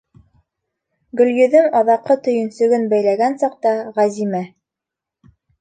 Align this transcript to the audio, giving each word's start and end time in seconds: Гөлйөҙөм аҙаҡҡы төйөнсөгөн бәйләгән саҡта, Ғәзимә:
Гөлйөҙөм 1.21 1.67
аҙаҡҡы 1.81 2.17
төйөнсөгөн 2.29 2.89
бәйләгән 2.95 3.39
саҡта, 3.45 3.75
Ғәзимә: 3.99 4.45